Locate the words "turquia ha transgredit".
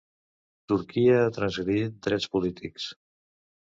0.73-2.03